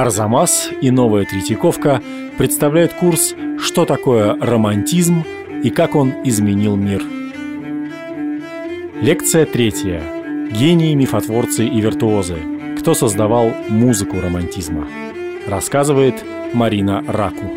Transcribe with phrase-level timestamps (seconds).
[0.00, 2.00] Арзамас и Новая Третьяковка
[2.36, 5.24] представляют курс «Что такое романтизм
[5.64, 7.02] и как он изменил мир».
[9.02, 10.00] Лекция третья.
[10.52, 12.36] Гении, мифотворцы и виртуозы.
[12.78, 14.86] Кто создавал музыку романтизма?
[15.48, 16.14] Рассказывает
[16.54, 17.50] Марина Раку.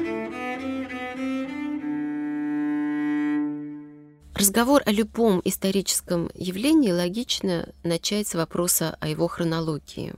[4.34, 10.16] Разговор о любом историческом явлении логично начать с вопроса о его хронологии.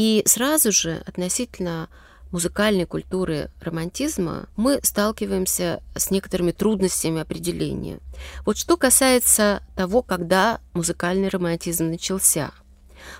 [0.00, 1.90] И сразу же относительно
[2.32, 7.98] музыкальной культуры романтизма мы сталкиваемся с некоторыми трудностями определения.
[8.46, 12.52] Вот что касается того, когда музыкальный романтизм начался.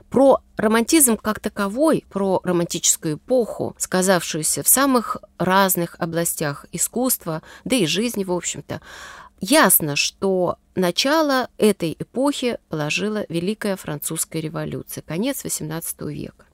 [0.09, 7.85] Про романтизм как таковой, про романтическую эпоху, сказавшуюся в самых разных областях искусства, да и
[7.85, 8.81] жизни, в общем-то,
[9.43, 16.47] ясно, что начало этой эпохи положила Великая Французская революция, конец XVIII века.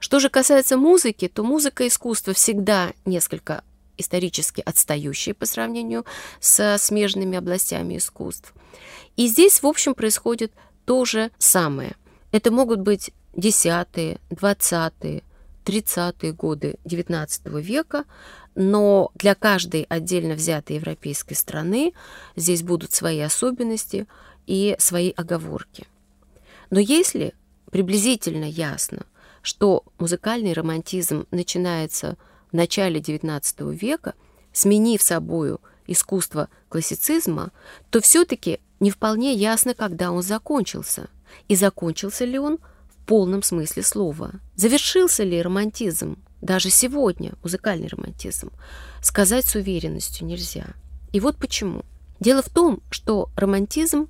[0.00, 3.62] Что же касается музыки, то музыка и искусство всегда несколько
[3.98, 6.06] исторически отстающие по сравнению
[6.40, 8.54] со смежными областями искусств.
[9.16, 10.52] И здесь, в общем, происходит
[10.86, 11.94] то же самое.
[12.32, 15.22] Это могут быть 10-е, 20-е,
[15.66, 18.04] 30-е годы XIX века,
[18.54, 21.92] но для каждой отдельно взятой европейской страны
[22.36, 24.06] здесь будут свои особенности
[24.46, 25.86] и свои оговорки.
[26.70, 27.34] Но если
[27.70, 29.04] приблизительно ясно,
[29.42, 32.16] что музыкальный романтизм начинается
[32.50, 34.14] в начале XIX века,
[34.52, 37.52] сменив собою искусство классицизма,
[37.90, 41.08] то все-таки не вполне ясно, когда он закончился.
[41.48, 44.32] И закончился ли он в полном смысле слова.
[44.56, 48.50] Завершился ли романтизм, даже сегодня, музыкальный романтизм,
[49.02, 50.66] сказать с уверенностью нельзя.
[51.12, 51.84] И вот почему.
[52.18, 54.08] Дело в том, что романтизм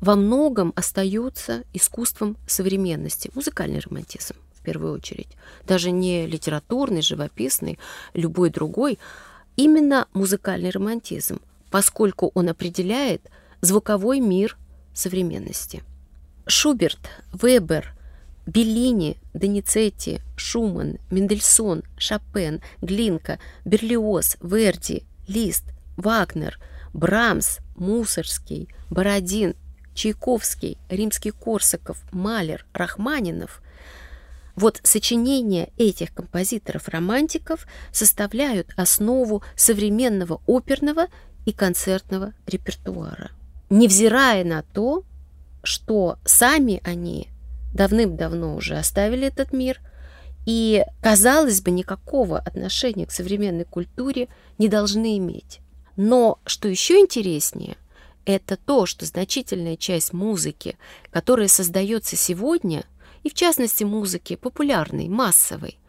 [0.00, 4.34] во многом остается искусством современности, музыкальный романтизм
[4.66, 5.28] первую очередь,
[5.64, 7.78] даже не литературный, живописный,
[8.14, 8.98] любой другой,
[9.54, 11.38] именно музыкальный романтизм,
[11.70, 13.22] поскольку он определяет
[13.60, 14.58] звуковой мир
[14.92, 15.84] современности.
[16.48, 16.98] Шуберт,
[17.32, 17.94] Вебер,
[18.46, 25.64] Беллини, Доницетти, Шуман, Мендельсон, Шопен, Глинка, Берлиоз, Верди, Лист,
[25.96, 26.58] Вагнер,
[26.92, 29.54] Брамс, Мусорский, Бородин,
[29.94, 33.62] Чайковский, Римский-Корсаков, Малер, Рахманинов
[34.56, 41.08] вот сочинения этих композиторов-романтиков составляют основу современного оперного
[41.44, 43.30] и концертного репертуара.
[43.68, 45.04] Невзирая на то,
[45.62, 47.28] что сами они
[47.74, 49.78] давным-давно уже оставили этот мир,
[50.46, 54.28] и, казалось бы, никакого отношения к современной культуре
[54.58, 55.58] не должны иметь.
[55.96, 57.76] Но, что еще интереснее,
[58.24, 60.78] это то, что значительная часть музыки,
[61.10, 62.84] которая создается сегодня–
[63.26, 65.80] и в частности музыки, популярной, массовой,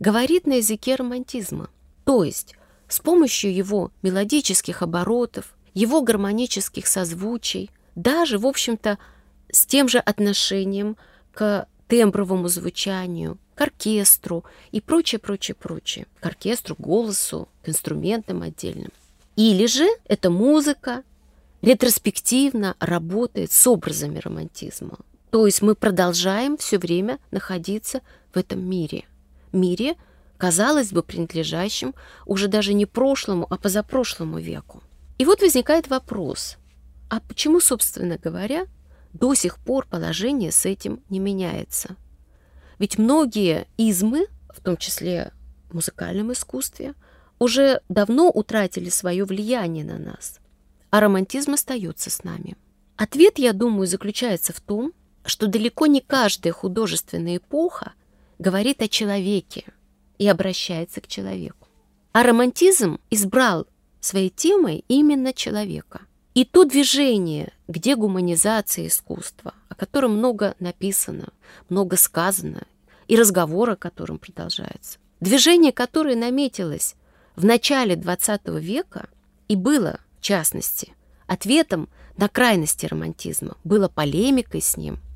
[0.00, 1.70] говорит на языке романтизма,
[2.04, 2.56] то есть
[2.88, 8.98] с помощью его мелодических оборотов, его гармонических созвучий, даже, в общем-то,
[9.52, 10.96] с тем же отношением
[11.32, 18.90] к тембровому звучанию, к оркестру и прочее, прочее, прочее, к оркестру, голосу, к инструментам отдельным.
[19.36, 21.04] Или же эта музыка
[21.62, 24.98] ретроспективно работает с образами романтизма,
[25.30, 28.00] то есть мы продолжаем все время находиться
[28.34, 29.04] в этом мире.
[29.52, 29.94] Мире,
[30.36, 31.94] казалось бы, принадлежащем
[32.26, 34.82] уже даже не прошлому, а позапрошлому веку.
[35.18, 36.56] И вот возникает вопрос,
[37.08, 38.66] а почему, собственно говоря,
[39.12, 41.96] до сих пор положение с этим не меняется?
[42.78, 45.32] Ведь многие измы, в том числе
[45.68, 46.94] в музыкальном искусстве,
[47.38, 50.40] уже давно утратили свое влияние на нас,
[50.90, 52.56] а романтизм остается с нами.
[52.96, 54.92] Ответ, я думаю, заключается в том,
[55.30, 57.92] что далеко не каждая художественная эпоха
[58.38, 59.64] говорит о человеке
[60.18, 61.68] и обращается к человеку.
[62.12, 63.66] А романтизм избрал
[64.00, 66.00] своей темой именно человека.
[66.34, 71.28] И то движение к дегуманизации искусства, о котором много написано,
[71.68, 72.62] много сказано,
[73.06, 76.96] и разговор о котором продолжается, движение, которое наметилось
[77.36, 79.08] в начале XX века
[79.48, 80.92] и было, в частности,
[81.26, 84.98] ответом на крайности романтизма, было полемикой с ним–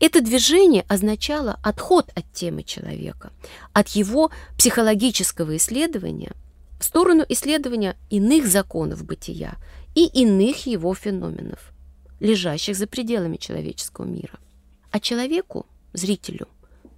[0.00, 3.32] это движение означало отход от темы человека,
[3.72, 6.32] от его психологического исследования
[6.78, 9.56] в сторону исследования иных законов бытия
[9.94, 11.72] и иных его феноменов,
[12.20, 14.38] лежащих за пределами человеческого мира.
[14.92, 16.46] А человеку, зрителю,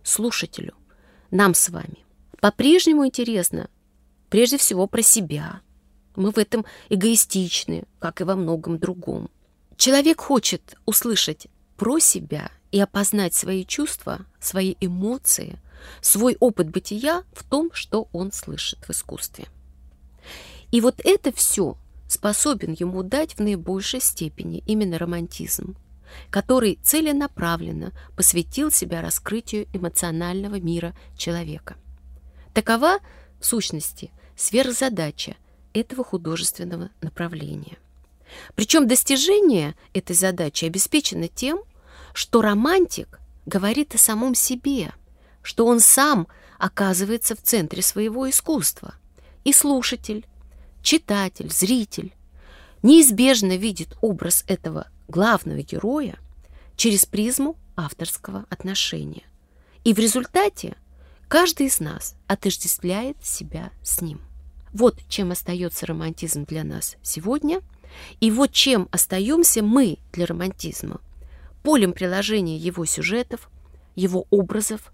[0.03, 0.75] слушателю,
[1.31, 2.05] нам с вами
[2.41, 3.69] по-прежнему интересно
[4.29, 5.61] прежде всего про себя.
[6.17, 9.31] Мы в этом эгоистичны, как и во многом другом.
[9.77, 15.59] Человек хочет услышать про себя и опознать свои чувства, свои эмоции,
[16.01, 19.47] свой опыт бытия в том, что он слышит в искусстве.
[20.71, 21.77] И вот это все
[22.09, 25.77] способен ему дать в наибольшей степени именно романтизм,
[26.31, 31.77] который целенаправленно посвятил себя раскрытию эмоционального мира человека.
[32.53, 32.99] Такова,
[33.41, 35.37] в сущности, сверхзадача
[35.73, 37.79] этого художественного направления.
[38.55, 41.63] Причем достижение этой задачи обеспечено тем,
[42.13, 44.93] что романтик говорит о самом себе,
[45.43, 46.29] что он сам
[46.59, 48.95] оказывается в центре своего искусства,
[49.45, 50.27] и слушатель,
[50.83, 52.13] читатель, зритель
[52.83, 56.19] неизбежно видит образ этого главного героя
[56.77, 59.25] через призму авторского отношения.
[59.85, 60.77] И в результате
[61.29, 64.21] каждый из нас отождествляет себя с ним.
[64.73, 67.61] Вот чем остается романтизм для нас сегодня,
[68.21, 71.01] и вот чем остаемся мы для романтизма.
[71.63, 73.51] Полем приложения его сюжетов,
[73.95, 74.93] его образов,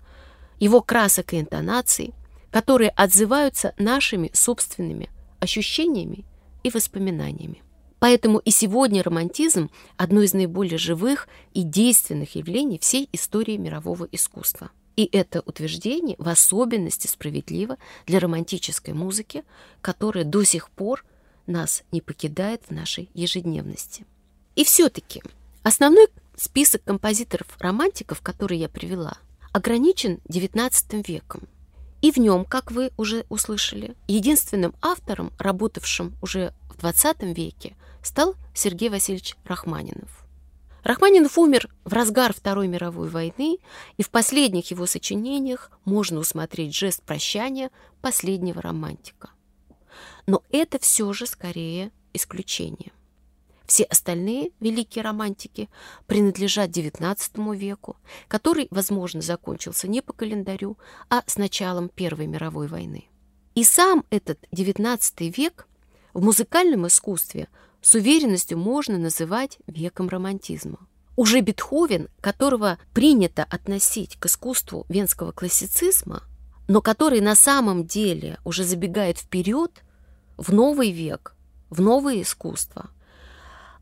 [0.58, 2.14] его красок и интонаций,
[2.50, 5.10] которые отзываются нашими собственными
[5.40, 6.24] ощущениями
[6.62, 7.62] и воспоминаниями.
[7.98, 14.70] Поэтому и сегодня романтизм– одно из наиболее живых и действенных явлений всей истории мирового искусства.
[14.96, 17.76] И это утверждение в особенности справедливо
[18.06, 19.44] для романтической музыки,
[19.80, 21.04] которая до сих пор
[21.46, 24.06] нас не покидает в нашей ежедневности.
[24.56, 25.22] И все-таки
[25.62, 29.18] основной список композиторов-романтиков, который я привела,
[29.52, 31.48] ограничен XIX веком.
[32.02, 38.34] И в нем, как вы уже услышали, единственным автором, работавшим уже в XX веке, стал
[38.54, 40.26] Сергей Васильевич Рахманинов.
[40.84, 43.58] Рахманинов умер в разгар Второй мировой войны,
[43.96, 49.30] и в последних его сочинениях можно усмотреть жест прощания последнего романтика.
[50.26, 52.92] Но это все же скорее исключение.
[53.66, 55.68] Все остальные великие романтики
[56.06, 57.96] принадлежат XIX веку,
[58.28, 60.78] который, возможно, закончился не по календарю,
[61.10, 63.08] а с началом Первой мировой войны.
[63.54, 65.66] И сам этот XIX век
[66.14, 67.48] в музыкальном искусстве
[67.80, 70.78] с уверенностью можно называть веком романтизма.
[71.16, 76.22] Уже Бетховен, которого принято относить к искусству венского классицизма,
[76.68, 79.82] но который на самом деле уже забегает вперед
[80.36, 81.34] в новый век,
[81.70, 82.90] в новое искусство,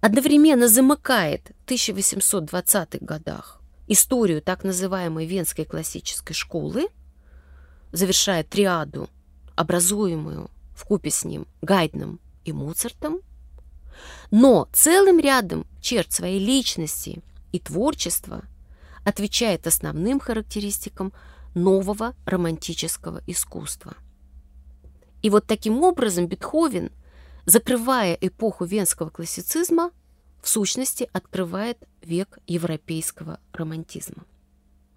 [0.05, 6.89] одновременно замыкает в 1820-х годах историю так называемой Венской классической школы,
[7.91, 9.09] завершая триаду,
[9.57, 13.21] образуемую в купе с ним Гайдном и Моцартом,
[14.31, 17.23] но целым рядом черт своей личности
[17.53, 18.43] и творчества
[19.07, 21.15] отвечает основным характеристикам
[21.55, 23.95] нового романтического искусства.
[25.23, 26.91] И вот таким образом Бетховен–
[27.47, 29.91] закрывая эпоху венского классицизма,
[30.43, 34.25] в сущности открывает век европейского романтизма.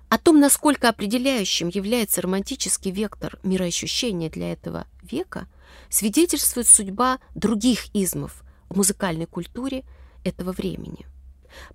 [0.09, 5.47] О том, насколько определяющим является романтический вектор мироощущения для этого века,
[5.89, 9.83] свидетельствует судьба других измов в музыкальной культуре
[10.23, 11.05] этого времени.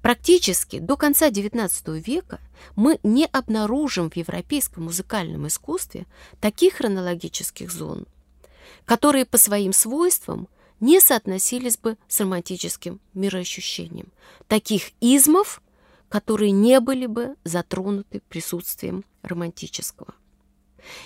[0.01, 2.41] Практически до конца XIX века
[2.77, 6.07] мы не обнаружим в европейском музыкальном искусстве
[6.41, 8.07] таких хронологических зон,
[8.85, 10.49] которые по своим свойствам–
[10.83, 14.09] не соотносились бы с романтическим мироощущением.
[14.49, 15.63] Таких измов,
[16.09, 20.15] которые не были бы затронуты присутствием романтического.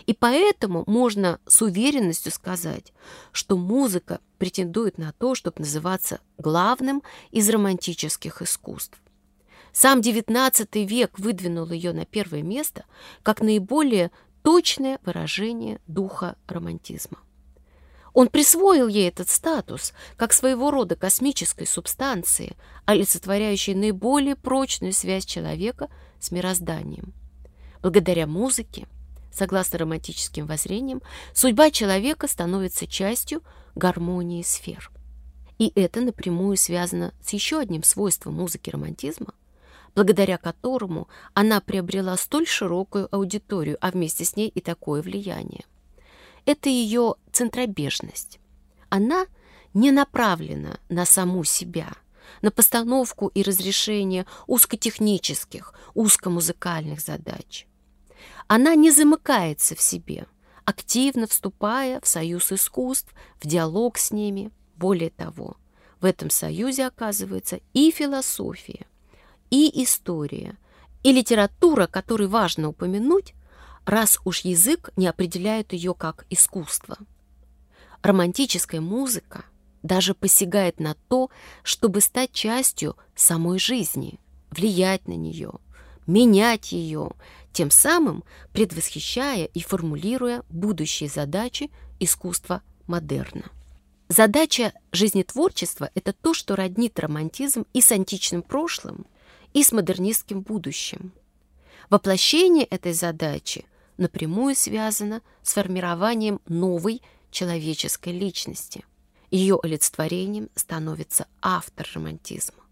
[0.07, 2.95] И поэтому можно с уверенностью сказать,
[3.33, 8.99] что музыка претендует на то, чтобы называться главным из романтических искусств.
[9.73, 12.87] Сам XIX век выдвинул ее на первое место
[13.23, 14.11] как наиболее
[14.43, 17.19] точное выражение духа романтизма.
[18.17, 22.57] Он присвоил ей этот статус как своего рода космической субстанции,
[22.87, 27.13] олицетворяющей наиболее прочную связь человека с мирозданием.
[27.83, 28.89] Благодаря музыке,
[29.31, 31.03] согласно романтическим воззрениям,
[31.35, 33.43] судьба человека становится частью
[33.75, 34.91] гармонии сфер.
[35.59, 39.35] И это напрямую связано с еще одним свойством музыки романтизма,
[39.95, 45.67] благодаря которому она приобрела столь широкую аудиторию, а вместе с ней и такое влияние–
[46.47, 48.41] это ее центробежность.
[48.89, 49.27] Она
[49.75, 51.93] не направлена на саму себя,
[52.41, 57.67] на постановку и разрешение узкотехнических, узкомузыкальных задач.
[58.49, 60.27] Она не замыкается в себе,
[60.65, 64.51] активно вступая в союз искусств, в диалог с ними.
[64.77, 65.57] Более того,
[66.01, 68.87] в этом союзе оказывается и философия,
[69.51, 70.57] и история,
[71.03, 73.35] и литература, которую важно упомянуть,
[73.85, 76.97] раз уж язык не определяет ее как искусство.
[78.07, 79.45] Романтическая музыка
[79.83, 81.29] даже посягает на то,
[81.65, 84.21] чтобы стать частью самой жизни,
[84.53, 85.55] влиять на нее,
[86.07, 87.11] менять ее,
[87.53, 88.23] тем самым
[88.53, 93.51] предвосхищая и формулируя будущие задачи искусства модерна.
[94.07, 99.09] Задача жизнетворчества– это то, что роднит романтизм и с античным прошлым,
[99.53, 101.11] и с модернистским будущим.
[101.91, 103.65] Воплощение этой задачи
[103.97, 107.03] напрямую связано с формированием новой
[107.37, 108.87] человеческой личности.
[109.31, 112.65] Ее олицетворением становится автор романтизма.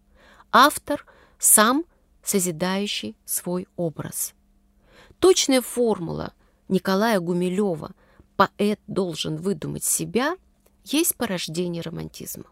[0.52, 1.04] Автор–
[1.38, 1.84] сам
[2.22, 4.32] созидающий свой образ.
[5.18, 6.32] Точная формула
[6.68, 7.92] Николая Гумилева
[8.36, 10.38] «поэт должен выдумать себя»
[10.84, 12.46] есть порождение романтизма.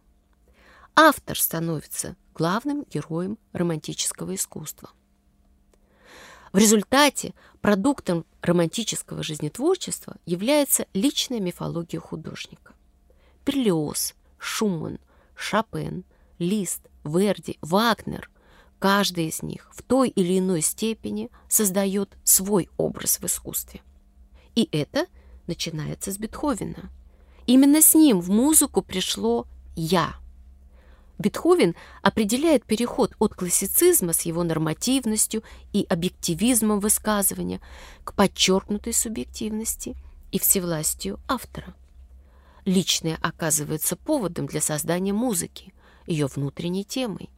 [0.95, 4.91] Автор становится главным героем романтического искусства.
[6.53, 12.75] В результате продуктом романтического жизнетворчества является личная мифология художника.
[13.47, 14.99] Берлиоз, Шуман,
[15.35, 16.05] Шопен,
[16.39, 18.29] Лист, Верди, Вагнер–
[18.83, 23.81] каждый из них в той или иной степени создает свой образ в искусстве.
[24.57, 25.07] И это
[25.47, 26.91] начинается с Бетховена.
[27.47, 30.17] Именно с ним в музыку пришло «я»,
[31.23, 37.61] Бетховен определяет переход от классицизма с его нормативностью и объективизмом высказывания
[38.03, 39.95] к подчеркнутой субъективности
[40.33, 41.77] и всевластию автора.
[42.65, 45.73] Личное оказывается поводом для создания музыки,
[46.07, 47.31] ее внутренней темой.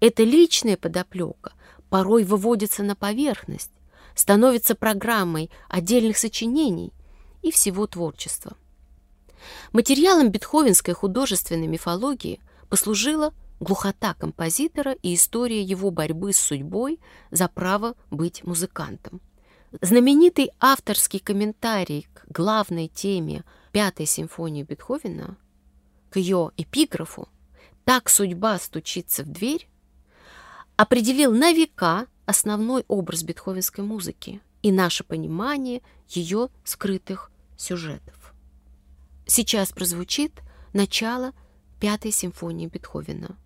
[0.00, 1.54] Эта личная подоплека
[1.88, 3.72] порой выводится на поверхность,
[4.14, 6.92] становится программой отдельных сочинений
[7.40, 8.54] и всего творчества.
[9.72, 12.38] Материалом бетховенской художественной мифологии–
[12.74, 16.98] послужила глухота композитора и история его борьбы с судьбой
[17.30, 19.20] за право быть музыкантом.
[19.80, 25.36] Знаменитый авторский комментарий к главной теме Пятой симфонии Бетховена,
[26.10, 27.28] к ее эпиграфу
[27.84, 29.68] «Так судьба стучится в дверь»,
[30.74, 38.34] определил на века основной образ бетховенской музыки и наше понимание ее скрытых сюжетов.
[39.26, 40.32] Сейчас прозвучит
[40.72, 41.34] начало
[41.80, 43.36] Пятой симфонии Бетховена.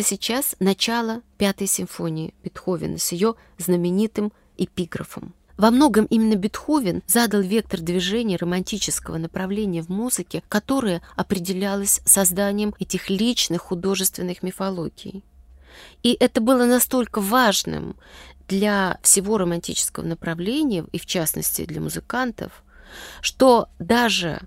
[0.00, 5.34] Слышали сейчас начало Пятой симфонии Бетховена с ее знаменитым эпиграфом.
[5.56, 13.10] Во многом именно Бетховен задал вектор движения романтического направления в музыке, которое определялось созданием этих
[13.10, 15.22] личных художественных мифологий.
[16.02, 17.96] И это было настолько важным
[18.48, 22.64] для всего романтического направления, и в частности для музыкантов,
[23.20, 24.40] что даже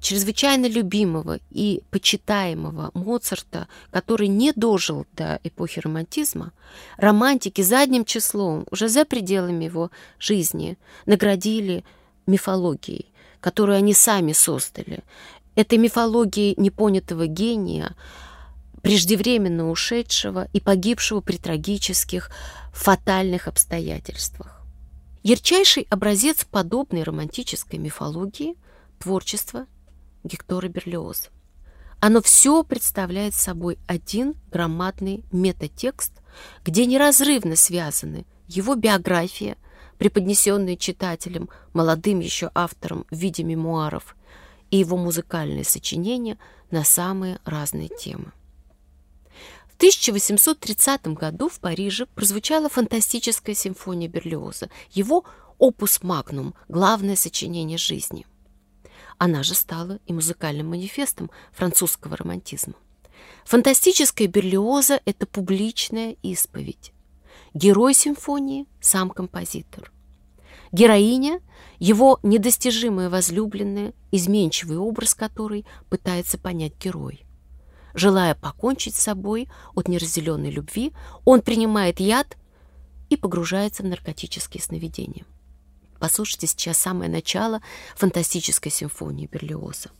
[0.00, 6.52] чрезвычайно любимого и почитаемого Моцарта, который не дожил до эпохи романтизма,
[6.96, 11.84] романтики задним числом, уже за пределами его жизни, наградили
[12.26, 15.00] мифологией, которую они сами создали.
[15.54, 17.94] Этой мифологией непонятого гения,
[18.82, 22.30] преждевременно ушедшего и погибшего при трагических,
[22.72, 24.62] фатальных обстоятельствах.
[25.22, 28.54] Ярчайший образец подобной романтической мифологии–
[29.00, 29.66] творчество
[30.24, 31.28] Гектора Берлиоза.
[32.00, 36.12] Оно все представляет собой один громадный метатекст,
[36.64, 39.56] где неразрывно связаны его биография,
[39.98, 44.16] преподнесенная читателям, молодым еще автором в виде мемуаров,
[44.70, 46.38] и его музыкальные сочинения
[46.70, 48.32] на самые разные темы.
[49.68, 55.24] В 1830 году в Париже прозвучала фантастическая симфония Берлиоза, его
[55.58, 58.26] опус магнум, главное сочинение жизни.
[59.22, 62.72] Она же стала и музыкальным манифестом французского романтизма.
[63.44, 66.94] Фантастическая Берлиоза– это публичная исповедь.
[67.52, 69.92] Герой симфонии– сам композитор.
[70.72, 71.40] Героиня–
[71.78, 77.26] его недостижимая возлюбленная, изменчивый образ которой пытается понять герой.
[77.92, 80.94] Желая покончить с собой от неразделенной любви,
[81.26, 82.38] он принимает яд
[83.10, 85.26] и погружается в наркотические сновидения.
[86.00, 87.60] Послушайте сейчас самое начало
[87.94, 89.90] фантастической симфонии Берлиоза.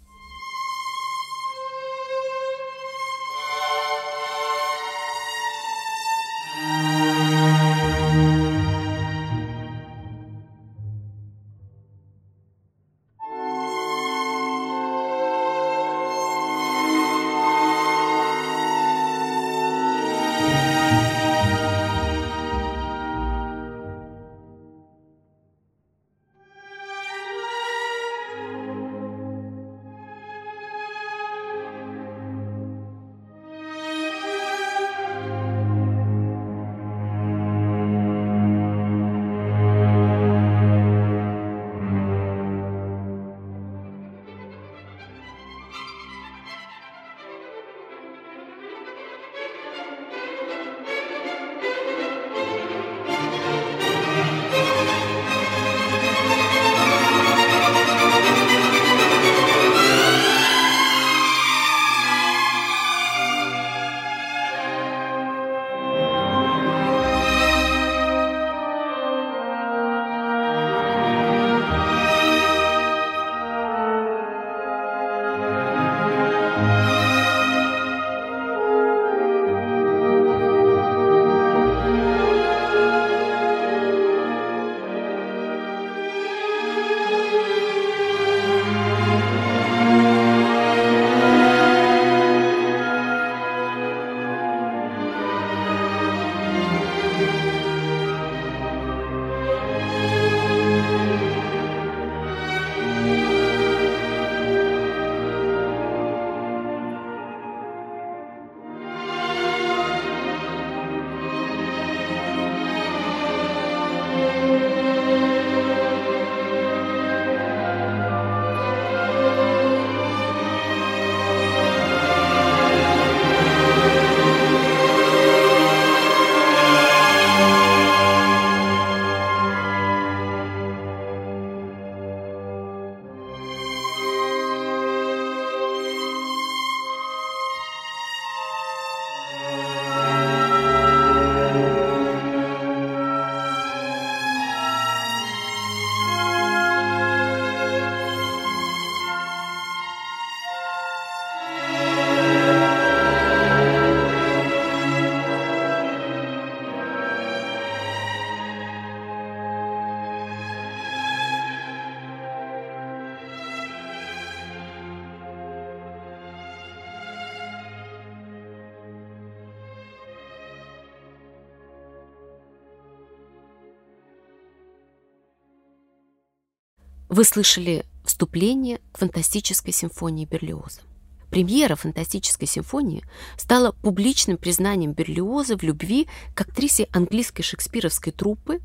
[177.20, 180.80] Вы слышали вступление к фантастической симфонии Берлиоза.
[181.28, 183.04] Премьера фантастической симфонии
[183.36, 188.62] стала публичным признанием Берлиоза в любви к актрисе английской шекспировской труппы,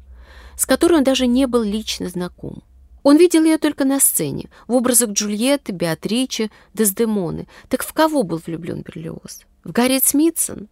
[0.55, 2.63] с которой он даже не был лично знаком.
[3.03, 7.49] Он видел ее только на сцене, в образах Джульетты, Беатричи, Дездемоны.
[7.67, 9.41] Так в кого был влюблен Берлиоз?
[9.65, 10.69] В Гарри Смитсон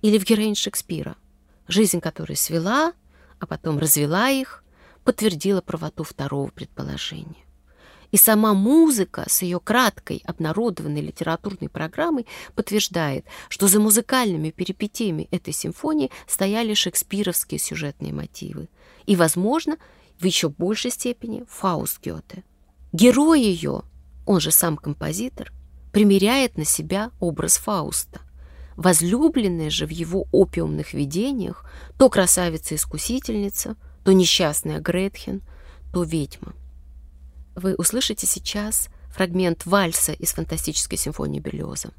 [0.00, 1.16] или в героинь Шекспира?
[1.68, 2.94] Жизнь которой свела,
[3.38, 4.64] а потом развела их–
[5.10, 7.44] подтвердила правоту второго предположения.
[8.12, 15.52] И сама музыка с ее краткой обнародованной литературной программой подтверждает, что за музыкальными перипетиями этой
[15.52, 18.68] симфонии стояли шекспировские сюжетные мотивы.
[19.04, 19.78] И, возможно,
[20.20, 22.44] в еще большей степени Фауст Гёте.
[22.92, 23.82] Герой ее,
[24.26, 25.52] он же сам композитор,
[25.90, 28.20] примеряет на себя образ Фауста.
[28.76, 31.68] Возлюбленная же в его опиумных видениях
[31.98, 35.42] то красавица-искусительница– то несчастная Гретхен,
[35.92, 36.54] то ведьма.
[37.54, 41.90] Вы услышите сейчас фрагмент вальса из фантастической симфонии Берлиоза.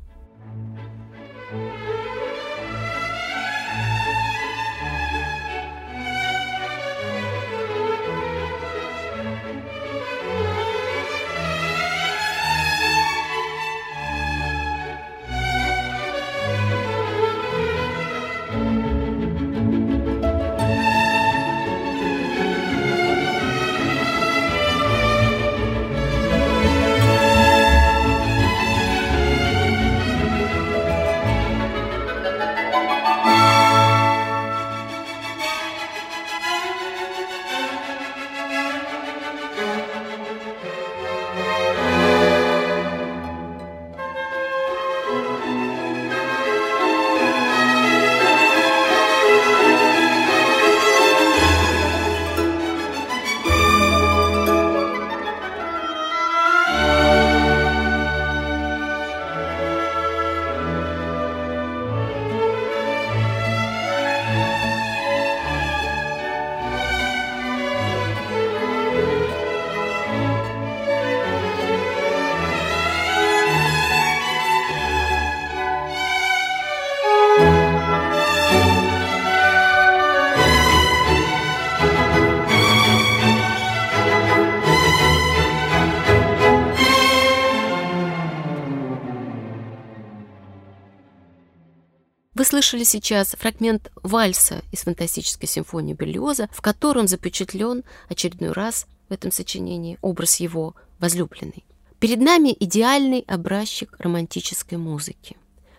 [92.62, 99.32] Слышали сейчас фрагмент вальса из фантастической симфонии Берлиоза, в котором запечатлен очередной раз в этом
[99.32, 101.66] сочинении образ его возлюбленной.
[101.98, 105.38] Перед нами идеальный образчик романтической музыки.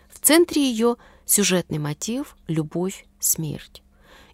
[0.09, 3.81] В центре ее сюжетный мотив– любовь, смерть.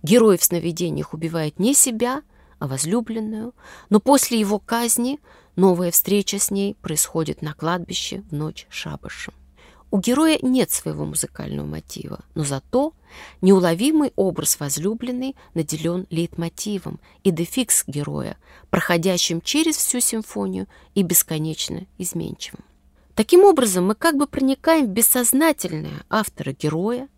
[0.01, 2.23] Герой в сновидениях убивает не себя,
[2.57, 3.53] а возлюбленную,
[3.91, 5.19] но после его казни
[5.55, 9.33] новая встреча с ней происходит на кладбище в ночь шабаша.
[9.91, 12.93] У героя нет своего музыкального мотива, но зато
[13.41, 18.37] неуловимый образ возлюбленный наделен лейтмотивом и дефикс героя,
[18.69, 22.63] проходящим через всю симфонию и бесконечно изменчивым.
[23.15, 27.09] Таким образом, мы как бы проникаем в бессознательное автора героя,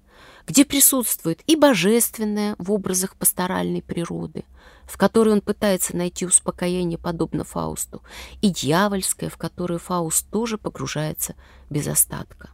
[0.48, 4.46] где присутствует и божественное в образах пасторальной природы,
[4.86, 8.02] в которой он пытается найти успокоение подобно Фаусту,
[8.42, 11.36] и дьявольское, в которое Фауст тоже погружается
[11.70, 12.50] без остатка.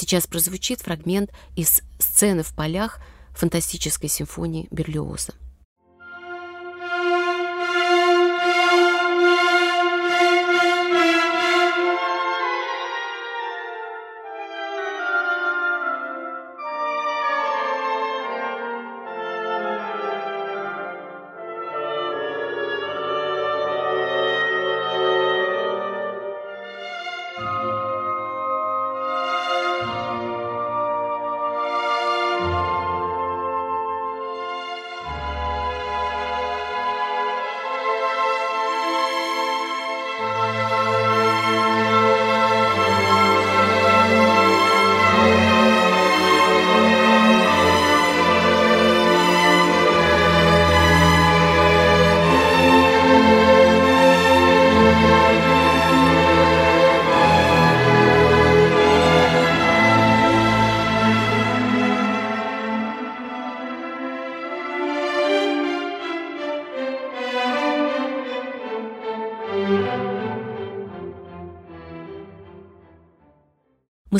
[0.00, 3.00] Сейчас прозвучит фрагмент из сцены в полях
[3.34, 5.34] фантастической симфонии Берлиоза.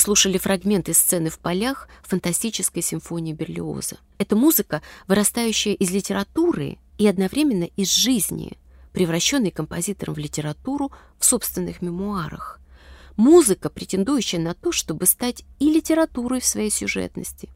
[0.01, 3.99] Мы слушали фрагмент из сцены в полях фантастической симфонии Берлиоза.
[4.17, 8.57] Это музыка, вырастающая из литературы и одновременно из жизни,
[8.95, 12.61] превращенной композитором в литературу в собственных мемуарах.
[13.19, 17.51] Музыка, претендующая на то, чтобы стать и литературой в своей сюжетности,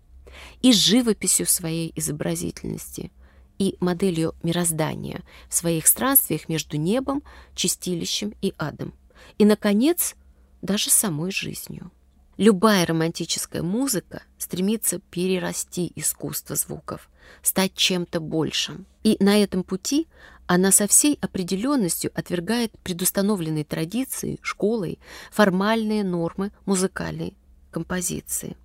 [0.60, 3.10] и живописью в своей изобразительности,
[3.58, 7.22] и моделью мироздания в своих странствиях между небом,
[7.54, 8.92] чистилищем и адом.
[9.38, 10.14] И, наконец,
[10.60, 11.90] даже самой жизнью.
[12.36, 17.08] Любая романтическая музыка стремится перерасти искусство звуков,
[17.42, 18.86] стать чем-то большим.
[19.04, 20.08] И на этом пути
[20.46, 24.98] она со всей определенностью отвергает предустановленные традиции, школой,
[25.30, 27.36] формальные нормы музыкальной
[27.70, 28.56] композиции.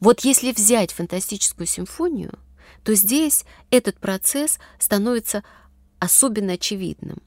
[0.00, 2.38] Вот если взять фантастическую симфонию,
[2.82, 5.44] то здесь этот процесс становится
[5.98, 7.18] особенно очевидным.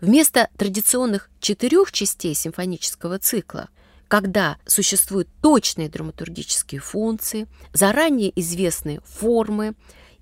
[0.00, 3.70] Вместо традиционных четырех частей симфонического цикла–
[4.12, 9.72] когда существуют точные драматургические функции, заранее известные формы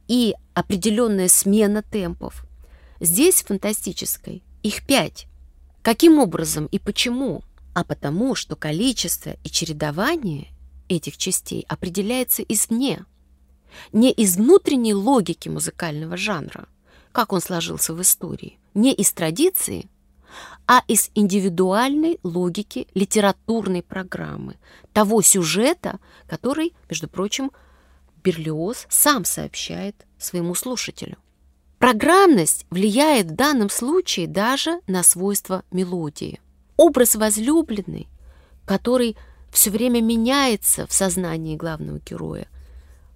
[0.06, 2.46] и определенная смена темпов.
[3.00, 5.26] Здесь фантастической их пять.
[5.82, 7.42] Каким образом и почему?
[7.74, 10.52] А потому, что количество и чередование
[10.88, 13.04] этих частей определяется извне,
[13.92, 16.68] не из внутренней логики музыкального жанра,
[17.10, 19.88] как он сложился в истории, не из традиции,
[20.66, 24.56] а из индивидуальной логики литературной программы,
[24.92, 27.50] того сюжета, который, между прочим,
[28.22, 31.16] Берлиоз сам сообщает своему слушателю.
[31.78, 36.40] Программность влияет в данном случае даже на свойства мелодии.
[36.76, 38.08] Образ возлюбленный,
[38.66, 39.16] который
[39.50, 42.48] все время меняется в сознании главного героя,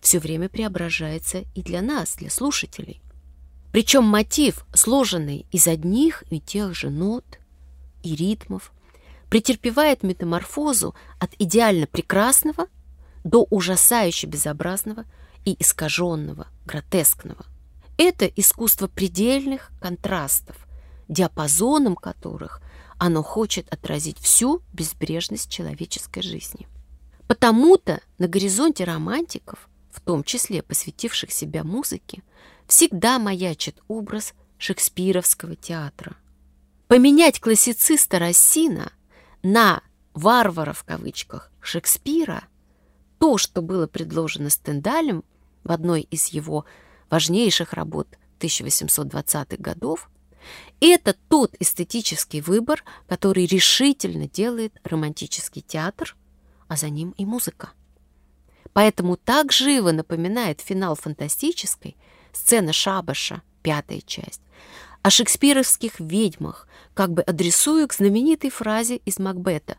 [0.00, 3.00] все время преображается и для нас, для слушателей.
[3.74, 7.24] Причем мотив, сложенный из одних и тех же нот
[8.04, 8.72] и ритмов,
[9.28, 12.68] претерпевает метаморфозу от идеально прекрасного
[13.24, 15.06] до ужасающе безобразного
[15.44, 17.46] и искаженного, гротескного.
[17.98, 20.54] Это искусство предельных контрастов,
[21.08, 22.62] диапазоном которых
[22.98, 26.68] оно хочет отразить всю безбрежность человеческой жизни.
[27.26, 32.22] Потому-то на горизонте романтиков, в том числе посвятивших себя музыке,
[32.66, 36.16] всегда маячит образ шекспировского театра.
[36.88, 38.92] Поменять классициста Рассина
[39.42, 42.44] на «варвара» в кавычках Шекспира–
[43.24, 45.24] то, что было предложено Стендалем
[45.62, 46.66] в одной из его
[47.08, 48.06] важнейших работ
[48.40, 50.10] 1820-х годов,
[50.78, 56.14] это тот эстетический выбор, который решительно делает романтический театр,
[56.68, 57.70] а за ним и музыка.
[58.74, 61.96] Поэтому так живо напоминает финал фантастической
[62.34, 64.42] сцена Шабаша, пятая часть,
[65.02, 69.76] о шекспировских ведьмах, как бы адресую к знаменитой фразе из Макбета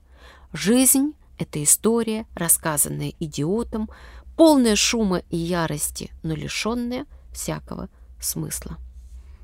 [0.54, 3.89] «Жизнь— это история, рассказанная идиотом,
[4.38, 7.89] полная шума и ярости, но лишенная всякого
[8.22, 8.78] смысла».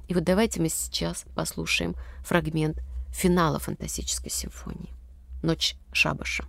[0.07, 2.79] И вот давайте мы сейчас послушаем фрагмент
[3.11, 4.93] финала фантастической симфонии
[5.41, 6.45] «Ночь Шабаша».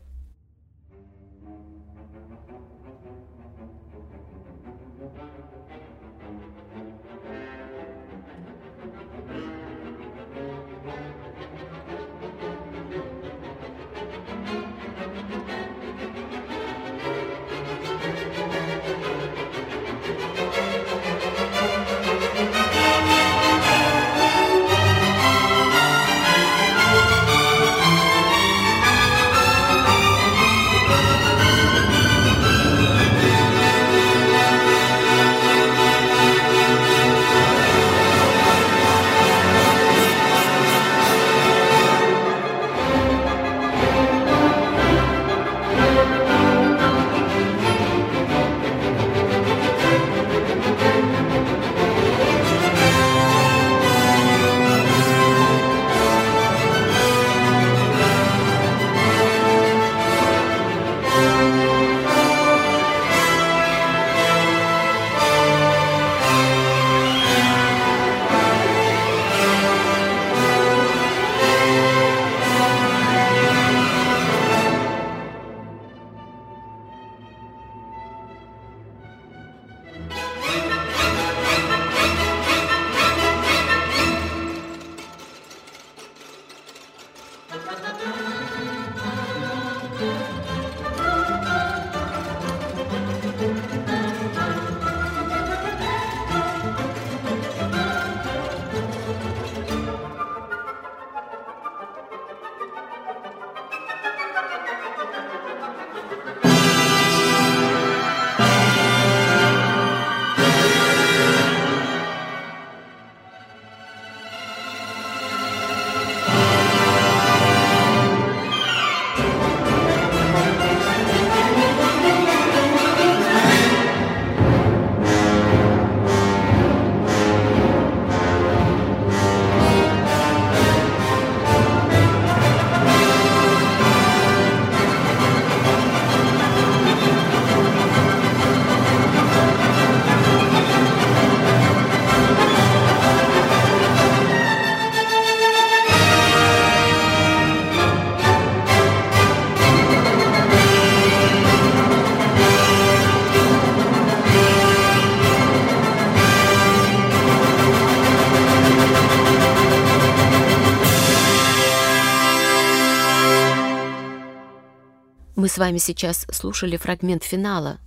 [165.52, 167.78] С вами сейчас слушали фрагмент финала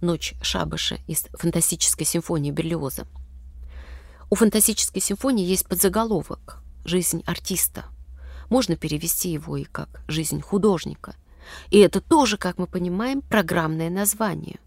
[0.00, 3.06] «Ночь Шабаша» из фантастической симфонии Берлиоза.
[4.30, 7.84] У фантастической симфонии есть подзаголовок «Жизнь артиста».
[8.48, 11.14] Можно перевести его и как «Жизнь художника».
[11.68, 14.58] И это тоже, как мы понимаем, программное название.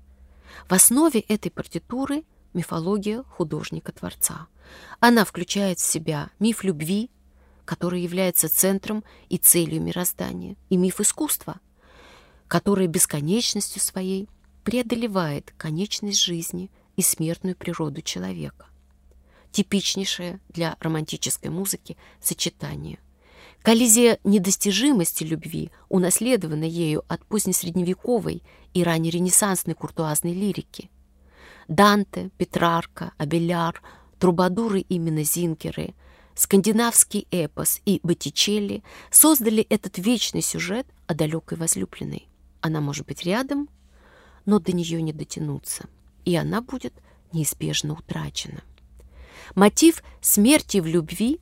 [0.69, 4.45] В основе этой партитуры мифология художника-творца.
[4.99, 7.09] Она включает в себя миф любви,
[7.65, 11.59] который является центром и целью мироздания, и миф искусства–
[12.53, 14.29] который бесконечностью своей
[14.63, 18.67] преодолевает конечность жизни и смертную природу человека.
[19.51, 22.99] Типичнейшее для романтической музыки сочетание.
[23.63, 28.43] Коллизия недостижимости любви унаследована ею от позднесредневековой
[28.75, 30.91] и раннеренессансной куртуазной лирики.
[31.67, 33.81] Данте, Петрарка, Абеляр,
[34.19, 35.95] трубадуры именно Зинкеры,
[36.35, 42.27] скандинавский эпос и Боттичелли создали этот вечный сюжет о далекой возлюбленной.
[42.63, 43.67] Она может быть рядом,
[44.45, 45.83] но до нее не дотянуться,
[46.23, 46.93] и она будет
[47.33, 48.63] неизбежно утрачена.
[49.53, 51.41] Мотив смерти в любви,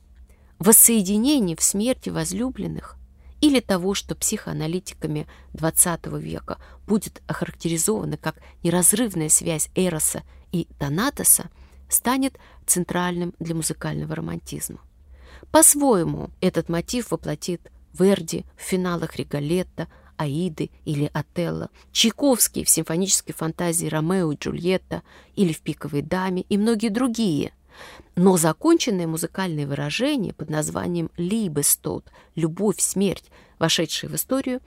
[0.58, 2.96] воссоединения в смерти возлюбленных
[3.40, 6.58] или того, что психоаналитиками XX века
[6.88, 11.50] будет охарактеризовано как неразрывная связь Эроса и Танатоса,
[11.88, 14.80] станет центральным для музыкального романтизма.
[15.52, 19.86] По-своему этот мотив воплотит Верди в финалах Риголетто,
[20.22, 25.02] Аиды или Отелло, Чайковский в симфонической фантазии Ромео и Джульетта
[25.34, 27.52] или в «Пиковой даме» и многие другие.
[28.14, 33.24] Но законченное музыкальное выражение под названием «Либестод»— «Любовь, смерть»,
[33.58, 34.60] вошедшее в историю,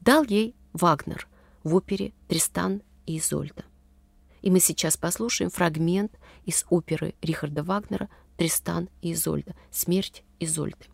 [0.00, 1.26] дал ей Вагнер
[1.64, 3.64] в опере «Тристан и Изольда.
[4.42, 6.12] И мы сейчас послушаем фрагмент
[6.44, 9.54] из оперы Рихарда Вагнера «Тристан и Изольда.
[9.70, 10.89] Смерть Изольды».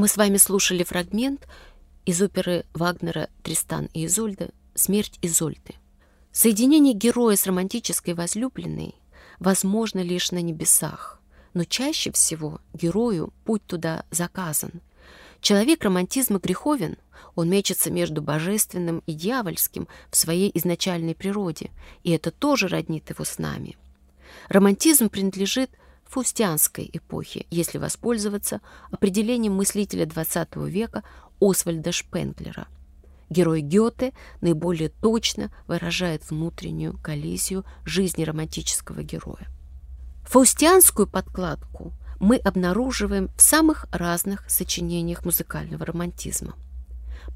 [0.00, 1.46] Мы с вами слушали фрагмент
[2.06, 4.48] из оперы Вагнера «Тристан и Изольда.
[4.74, 5.74] Смерть Изольды».
[6.32, 8.94] Соединение героя с романтической возлюбленной
[9.40, 11.20] возможно лишь на небесах,
[11.52, 14.80] но чаще всего герою путь туда заказан.
[15.42, 16.96] Человек романтизма греховен,
[17.34, 21.72] он мечется между божественным и дьявольским в своей изначальной природе,
[22.04, 23.76] и это тоже роднит его с нами.
[24.48, 25.68] Романтизм принадлежит
[26.10, 31.04] фаустианской эпохи, если воспользоваться определением мыслителя XX века
[31.40, 32.66] Освальда Шпенглера.
[33.30, 39.46] Герой Гёте наиболее точно выражает внутреннюю коллизию жизни романтического героя.
[40.24, 46.54] Фаустианскую подкладку мы обнаруживаем в самых разных сочинениях музыкального романтизма–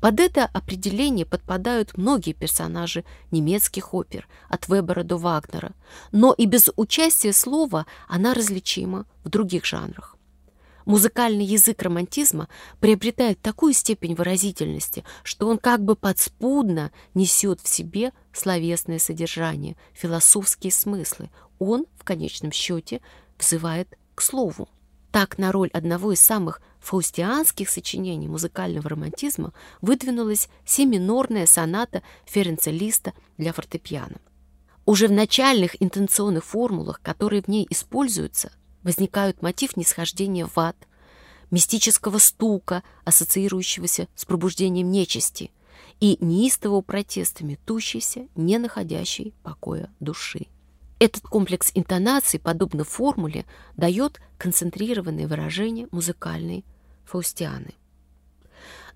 [0.01, 5.73] под это определение подпадают многие персонажи немецких опер, от Вебера до Вагнера,
[6.13, 10.17] но и без участия слова она различима в других жанрах.
[10.85, 18.13] Музыкальный язык романтизма приобретает такую степень выразительности, что он как бы подспудно несет в себе
[18.35, 21.31] словесное содержание, философские смыслы.
[21.59, 23.01] Он, в конечном счете,
[23.39, 24.69] взывает к слову.
[25.11, 33.13] Так на роль одного из самых фаустианских сочинений музыкального романтизма выдвинулась семинорная соната Ференца Листа
[33.39, 34.17] для фортепиано.
[34.87, 40.77] Уже в начальных интенционных формулах, которые в ней используются, возникают мотив нисхождения в ад,
[41.51, 45.51] мистического стука, ассоциирующегося с пробуждением нечисти,
[46.01, 50.47] и неистового протеста метущейся, не находящей покоя души.
[50.99, 56.65] Этот комплекс интонаций, подобно формуле, дает концентрированное выражение музыкальной
[57.07, 57.75] Фаустианы.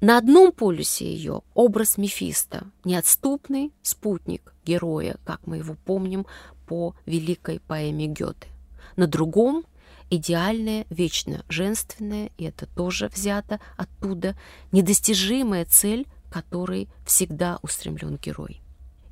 [0.00, 6.26] На одном полюсе ее образ Мефиста, неотступный спутник героя, как мы его помним
[6.66, 8.48] по великой поэме Гёте.
[8.96, 9.64] На другом
[10.11, 14.36] идеальное, вечно женственное, и это тоже взято оттуда,
[14.70, 18.61] недостижимая цель, которой всегда устремлен герой.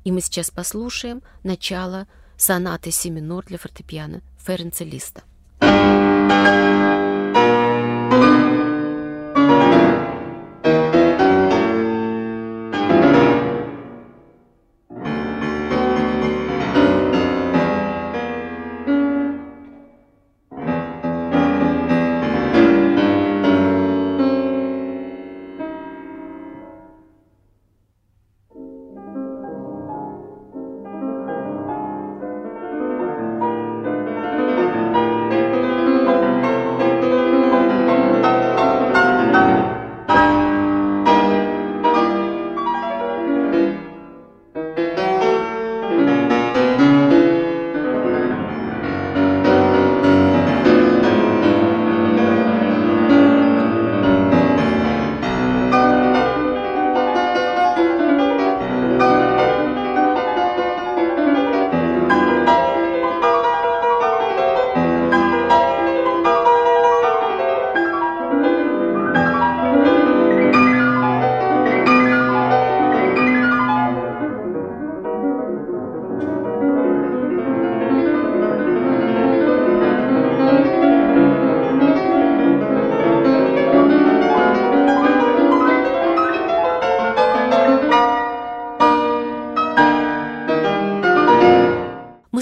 [0.03, 5.23] И мы сейчас послушаем начало сонаты си минор для фортепиано Ференца Листа.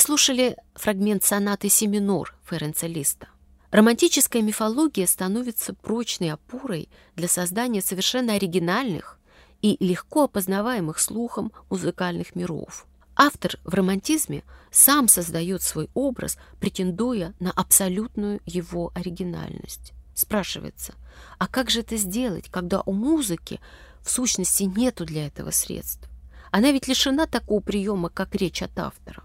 [0.06, 3.28] Слушали фрагмент сонаты «Семинор» Ференца Листа.
[3.72, 9.18] Романтическая мифология становится прочной опорой для создания совершенно оригинальных
[9.64, 12.86] и легко опознаваемых слухом музыкальных миров.
[13.16, 19.92] Автор в романтизме сам создает свой образ, претендуя на абсолютную его оригинальность.
[20.14, 20.94] Спрашивается,
[21.40, 23.60] а как же это сделать, когда у музыки
[24.04, 26.08] в сущности нету для этого средств?
[26.52, 29.25] Она ведь лишена такого приема, как речь от автора.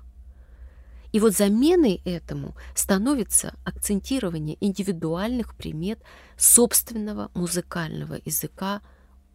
[1.13, 6.01] И вот заменой этому становится акцентирование индивидуальных примет
[6.37, 8.81] собственного музыкального языка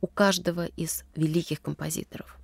[0.01, 2.37] у каждого из великих композиторов.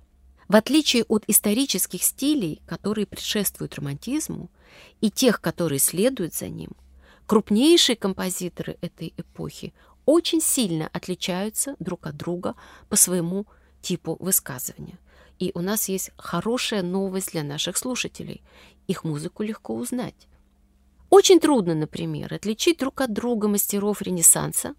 [0.48, 4.50] В отличие от исторических стилей, которые предшествуют романтизму,
[5.00, 6.72] и тех, которые следуют за ним,
[7.26, 9.72] крупнейшие композиторы этой эпохи
[10.04, 12.54] очень сильно отличаются друг от друга
[12.88, 13.46] по своему
[13.80, 14.98] типу высказывания.
[15.38, 18.42] И у нас есть хорошая новость для наших слушателей
[18.86, 20.28] их музыку легко узнать.
[21.10, 24.74] Очень трудно, например, отличить друг от друга мастеров Ренессанса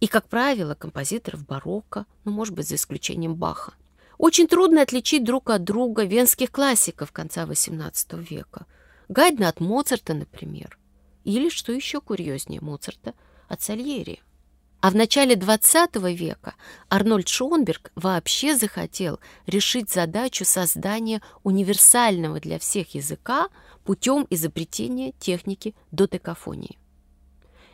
[0.00, 3.74] и, как правило, композиторов барокко, ну, может быть, за исключением Баха.
[4.18, 8.66] Очень трудно отличить друг от друга венских классиков конца XVIII века.
[9.08, 10.78] Гайдна от Моцарта, например.
[11.24, 13.14] Или, что еще курьезнее, Моцарта
[13.48, 14.22] от Сальери.
[14.80, 16.54] А в начале XX века
[16.88, 23.48] Арнольд Шонберг вообще захотел решить задачу создания универсального для всех языка
[23.84, 26.78] путем изобретения техники дотекафонии.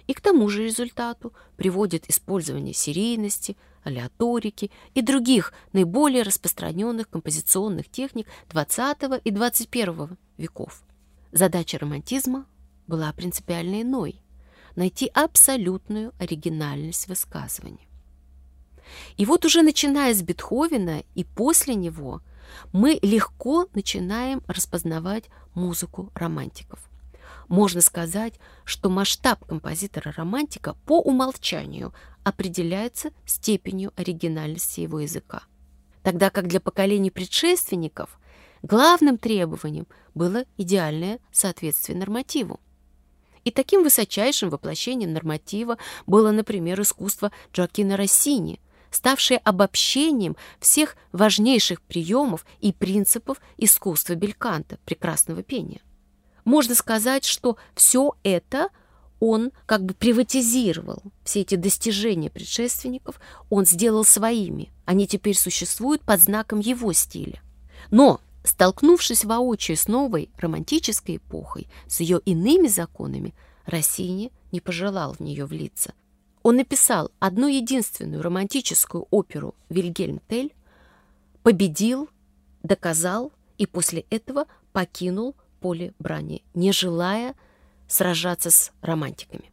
[0.06, 8.26] И к тому же результату приводит использование серийности, алиаторики и других наиболее распространенных композиционных техник
[8.48, 10.82] XX и XXI веков.
[11.32, 12.46] Задача романтизма
[12.86, 14.23] была принципиально иной
[14.76, 17.86] найти абсолютную оригинальность высказывания.
[19.16, 22.20] И вот уже начиная с Бетховена и после него
[22.72, 26.78] мы легко начинаем распознавать музыку романтиков.
[27.48, 35.42] Можно сказать, что масштаб композитора-романтика по умолчанию определяется степенью оригинальности его языка.
[36.02, 38.18] Тогда как для поколений предшественников
[38.62, 42.60] главным требованием было идеальное соответствие нормативу.
[43.44, 52.46] И таким высочайшим воплощением норматива было, например, искусство Джоакина Россини, ставшее обобщением всех важнейших приемов
[52.60, 55.80] и принципов искусства бельканта, прекрасного пения.
[56.44, 58.68] Можно сказать, что все это
[59.20, 64.70] он как бы приватизировал, все эти достижения предшественников он сделал своими.
[64.84, 67.40] Они теперь существуют под знаком его стиля.
[67.90, 73.34] Но Столкнувшись воочию с новой романтической эпохой, с ее иными законами,
[73.64, 75.94] Россини не пожелал в нее влиться.
[76.42, 80.52] Он написал одну единственную романтическую оперу «Вильгельм Тель»,
[81.42, 82.10] победил,
[82.62, 87.34] доказал и после этого покинул поле брани, не желая
[87.88, 89.50] сражаться с романтиками.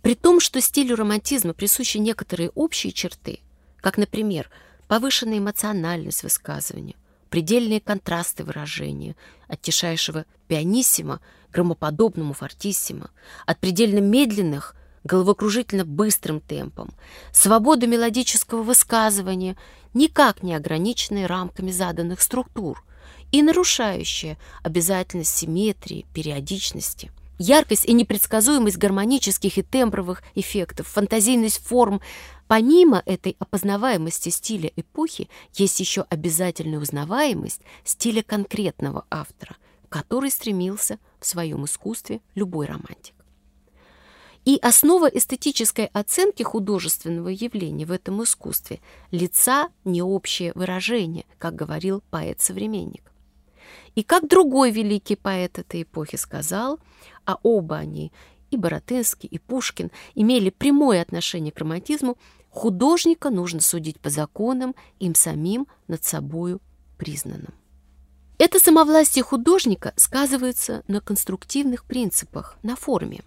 [0.00, 3.40] При том, что стилю романтизма присущи некоторые общие черты,
[3.76, 4.50] как, например,
[4.86, 6.96] повышенная эмоциональность высказывания–
[7.28, 9.16] предельные контрасты выражения,
[9.46, 11.20] от тишайшего пианиссимо
[11.50, 13.10] к громоподобному фортиссимо,
[13.46, 14.74] от предельно медленных
[15.04, 16.90] головокружительно быстрым темпом,
[17.32, 19.56] свободу мелодического высказывания,
[19.94, 22.84] никак не ограниченной рамками заданных структур
[23.32, 27.10] и нарушающая обязательность симметрии, периодичности.
[27.38, 32.00] Яркость и непредсказуемость гармонических и тембровых эффектов, фантазийность форм.
[32.48, 39.56] Помимо этой опознаваемости стиля эпохи, есть еще обязательная узнаваемость стиля конкретного автора,
[39.90, 43.14] который стремился в своем искусстве любой романтик.
[44.46, 48.80] И основа эстетической оценки художественного явления в этом искусстве–
[49.10, 53.12] лица не общее выражение, как говорил поэт-современник.
[53.94, 56.78] И как другой великий поэт этой эпохи сказал,
[57.26, 58.10] а оба они,
[58.50, 62.16] и Боротынский, и Пушкин, имели прямое отношение к романтизму,
[62.50, 66.60] художника нужно судить по законам, им самим над собою
[66.96, 67.54] признанным.
[68.38, 73.22] Это самовластие художника сказывается на конструктивных принципах, на форме.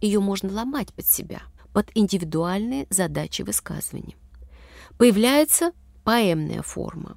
[0.00, 4.16] Ее можно ломать под себя, под индивидуальные задачи высказывания.
[4.98, 5.72] Появляется
[6.02, 7.16] поэмная форма.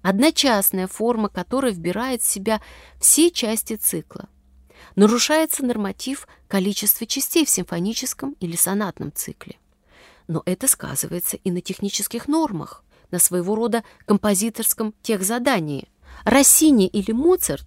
[0.00, 2.60] Одночасная форма, которая вбирает в себя
[2.98, 4.28] все части цикла.
[4.96, 9.56] Нарушается норматив количества частей в симфоническом или сонатном цикле.
[10.32, 15.90] Но это сказывается и на технических нормах, на своего рода композиторском техзадании.
[16.24, 17.66] Россини или Моцарт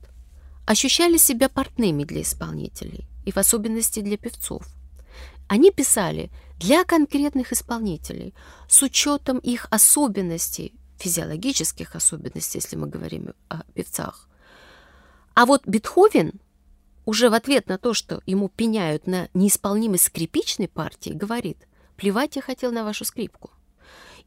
[0.65, 4.65] ощущали себя портными для исполнителей и в особенности для певцов.
[5.47, 8.33] Они писали для конкретных исполнителей
[8.67, 14.27] с учетом их особенностей, физиологических особенностей, если мы говорим о певцах.
[15.35, 16.41] А вот Бетховен
[17.05, 22.41] уже в ответ на то, что ему пеняют на неисполнимость скрипичной партии, говорит, плевать я
[22.41, 23.51] хотел на вашу скрипку.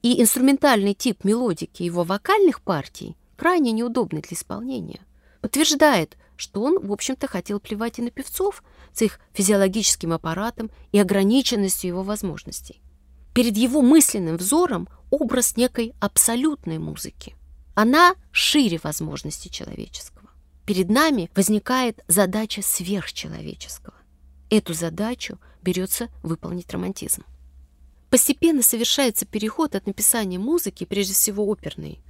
[0.03, 5.01] И инструментальный тип мелодики его вокальных партий крайне неудобный для исполнения.
[5.41, 8.63] Подтверждает, что он, в общем-то, хотел плевать и на певцов
[8.93, 12.81] с их физиологическим аппаратом и ограниченностью его возможностей.
[13.35, 17.37] Перед его мысленным взором образ некой абсолютной музыки.
[17.75, 20.31] Она шире возможностей человеческого.
[20.67, 23.95] Перед нами возникает задача сверхчеловеческого.
[24.51, 27.25] Эту задачу берется выполнить романтизм.
[28.11, 32.01] Постепенно совершается переход от написания музыки, прежде всего оперной,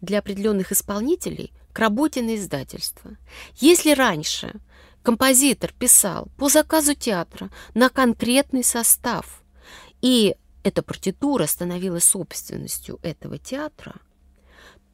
[0.00, 3.16] для определенных исполнителей к работе на издательство.
[3.56, 4.54] Если раньше
[5.02, 9.42] композитор писал по заказу театра на конкретный состав,
[10.00, 13.96] и эта партитура становилась собственностью этого театра,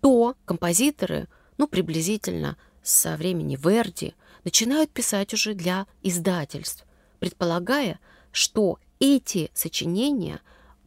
[0.01, 6.85] то композиторы, ну, приблизительно со времени Верди, начинают писать уже для издательств,
[7.19, 7.99] предполагая,
[8.33, 10.41] что эти сочинения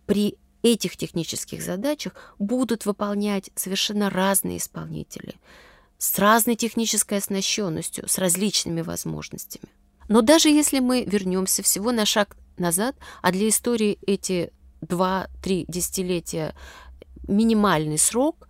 [0.07, 5.35] при этих технических задачах будут выполнять совершенно разные исполнители
[5.99, 9.69] с разной технической оснащенностью, с различными возможностями.
[10.07, 14.51] Но даже если мы вернемся всего на шаг назад, а для истории эти
[14.81, 16.55] два-три десятилетия
[17.27, 18.47] минимальный срок,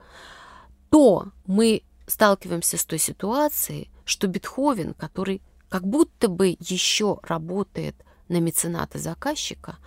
[0.90, 7.96] то мы сталкиваемся с той ситуацией, что Бетховен, который как будто бы еще работает
[8.30, 9.78] на мецената заказчика,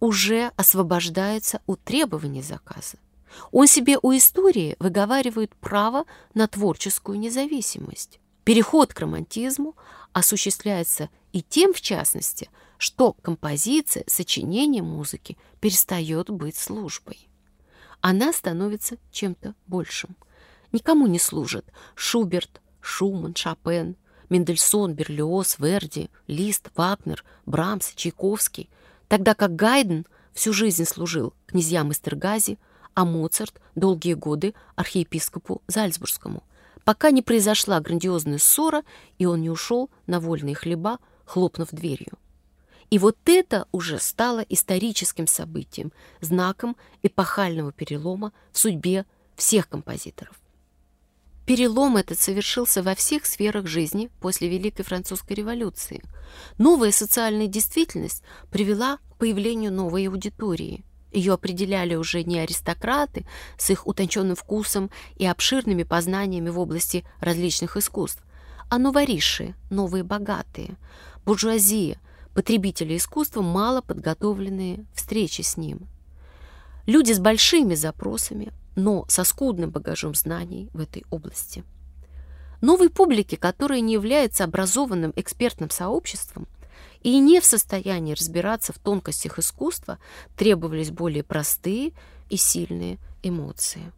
[0.00, 2.98] уже освобождается от требований заказа.
[3.52, 8.20] Он себе у истории выговаривает право на творческую независимость.
[8.44, 9.76] Переход к романтизму
[10.12, 17.28] осуществляется и тем, в частности, что композиция, сочинение музыки перестает быть службой.
[18.00, 20.16] Она становится чем-то большим.
[20.72, 23.96] Никому не служит Шуберт, Шуман, Шопен,
[24.28, 28.70] Мендельсон, Берлиоз, Верди, Лист, Вагнер, Брамс, Чайковский,
[29.08, 32.58] тогда как Гайден всю жизнь служил князьям Эстергази,
[32.94, 36.42] а Моцарт долгие годы архиепископу Зальцбургскому,
[36.84, 38.82] пока не произошла грандиозная ссора,
[39.18, 42.18] и он не ушел на вольные хлеба, хлопнув дверью.
[42.90, 49.04] И вот это уже стало историческим событием, знаком эпохального перелома в судьбе
[49.36, 50.40] всех композиторов.
[51.48, 56.04] Перелом этот совершился во всех сферах жизни после Великой Французской революции.
[56.58, 60.84] Новая социальная действительность привела к появлению новой аудитории.
[61.10, 63.26] Ее определяли уже не аристократы
[63.56, 68.22] с их утонченным вкусом и обширными познаниями в области различных искусств,
[68.68, 70.76] а новориши, новые богатые,
[71.24, 71.98] буржуазия,
[72.34, 75.88] потребители искусства, мало подготовленные встречи с ним.
[76.84, 81.64] Люди с большими запросами, но со скудным багажом знаний в этой области.
[82.60, 86.46] Новой публике, которая не является образованным экспертным сообществом
[87.02, 89.98] и не в состоянии разбираться в тонкостях искусства,
[90.36, 91.92] требовались более простые
[92.30, 93.92] и сильные эмоции.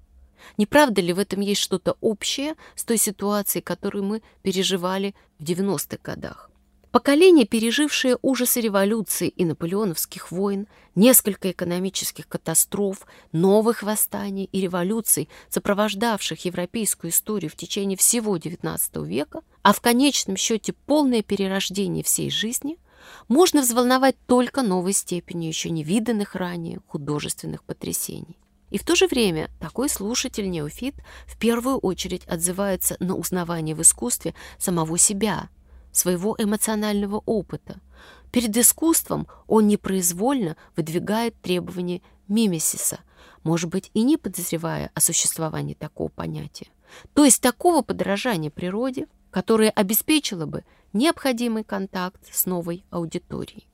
[0.57, 5.45] Не правда ли в этом есть что-то общее с той ситуацией, которую мы переживали в
[5.45, 6.50] 90-х годах?
[6.93, 10.67] Поколение, пережившее ужасы революции и наполеоновских войн,
[10.97, 19.43] несколько экономических катастроф, новых восстаний и революций, сопровождавших европейскую историю в течение всего XIX века,
[19.63, 22.77] а в конечном счете полное перерождение всей жизни,
[23.29, 28.37] можно взволновать только новой степенью еще невиданных ранее художественных потрясений.
[28.71, 34.35] И в то же время такой слушатель-неофит в первую очередь отзывается на узнавание в искусстве
[34.59, 35.51] самого себя–
[35.93, 37.81] своего эмоционального опыта.
[38.31, 43.01] Перед искусством он непроизвольно выдвигает требования мимесиса,
[43.43, 46.69] может быть, и не подозревая о существовании такого понятия.
[47.15, 53.70] То есть такого подражания природе, которое обеспечило бы необходимый контакт с новой аудиторией.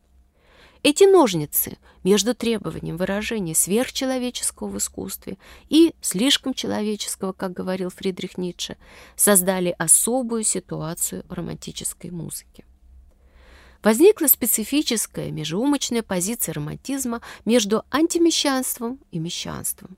[0.83, 8.77] Эти ножницы между требованием выражения сверхчеловеческого в искусстве и слишком человеческого, как говорил Фридрих Ницше,
[9.17, 12.65] создали особую ситуацию в романтической музыке.
[13.83, 19.97] Возникла специфическая межумочная позиция романтизма между антимещанством и мещанством.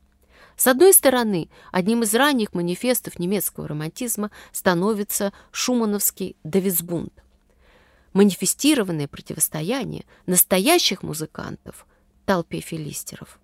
[0.56, 7.12] С одной стороны, одним из ранних манифестов немецкого романтизма становится шумановский «Давизбунд»,
[8.12, 11.86] манифестированное противостояние настоящих музыкантов
[12.26, 13.38] толпе филистеров.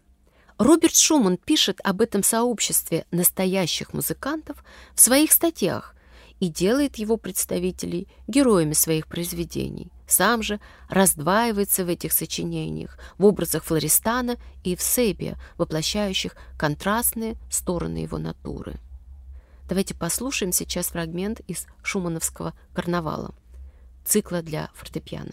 [0.59, 5.95] Роберт Шуман пишет об этом сообществе настоящих музыкантов в своих статьях
[6.39, 9.91] и делает его представителей героями своих произведений.
[10.07, 17.99] Сам же раздваивается в этих сочинениях в образах Флористана и в Себия, воплощающих контрастные стороны
[17.99, 18.77] его натуры.
[19.69, 23.35] Давайте послушаем сейчас фрагмент из шумановского карнавала
[24.05, 25.32] цикла для фортепиано.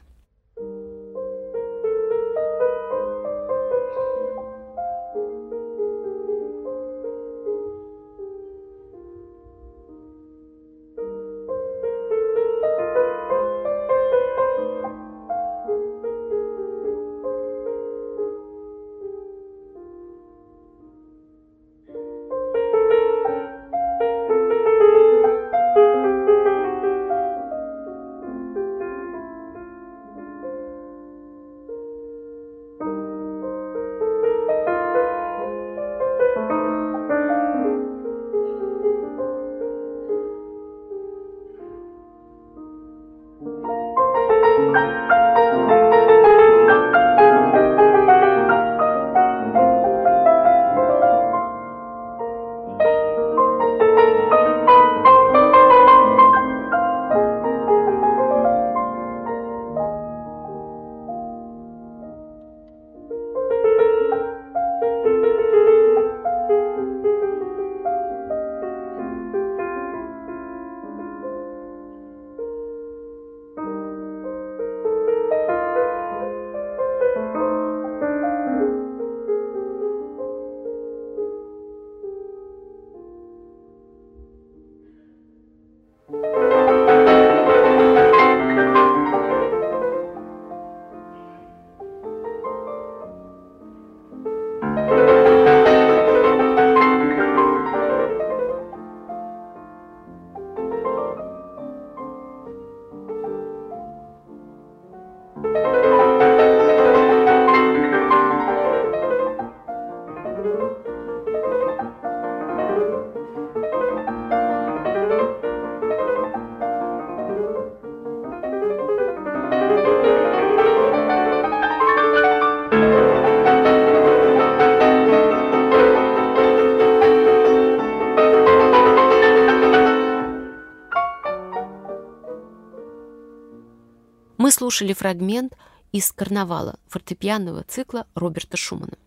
[134.71, 135.57] Слушали фрагмент
[135.91, 138.97] из «Карнавала» фортепианного цикла Роберта Шумана.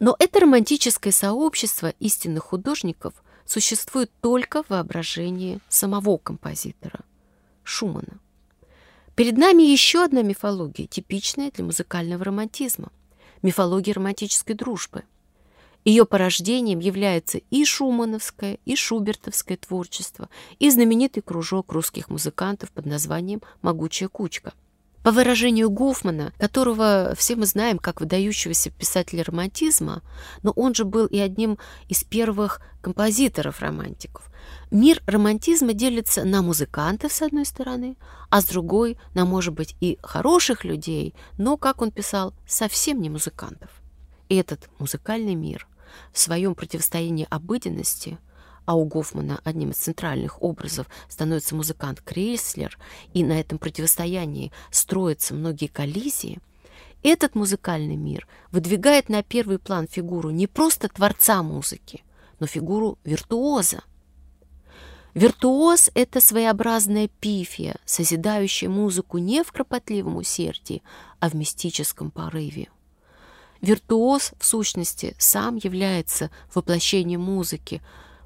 [0.00, 3.12] Но это романтическое сообщество истинных художников
[3.44, 7.00] существует только в воображении самого композитора–
[7.62, 8.20] Шумана.
[9.14, 12.90] Перед нами еще одна мифология, типичная для музыкального романтизма–
[13.42, 15.02] мифология романтической дружбы.
[15.84, 23.42] Ее порождением является и шумановское, и шубертовское творчество, и знаменитый кружок русских музыкантов под названием
[23.60, 24.54] «Могучая кучка».
[25.02, 30.02] По выражению Гофмана, которого все мы знаем как выдающегося писателя романтизма,
[30.42, 34.30] но он же был и одним из первых композиторов-романтиков,
[34.70, 37.96] мир романтизма делится на музыкантов, с одной стороны,
[38.30, 43.10] а с другой на, может быть, и хороших людей, но, как он писал, совсем не
[43.10, 43.70] музыкантов.
[44.28, 45.66] И этот музыкальный мир
[46.12, 48.18] в своем противостоянии обыденности,
[48.64, 52.78] а у Гофмана одним из центральных образов становится музыкант Крейслер,
[53.12, 56.40] и на этом противостоянии строятся многие коллизии,
[57.02, 62.04] этот музыкальный мир выдвигает на первый план фигуру не просто творца музыки,
[62.38, 63.82] но фигуру виртуоза.
[65.14, 70.82] Виртуоз— это своеобразная пифия, созидающая музыку не в кропотливом усердии,
[71.20, 72.70] а в мистическом порыве.
[73.60, 77.82] Виртуоз, в сущности, сам является воплощением музыки,